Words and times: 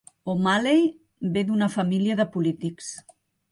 O'Malley 0.33 0.79
ve 1.35 1.45
d'una 1.51 1.69
família 1.75 2.19
de 2.23 2.29
polítics. 2.39 2.91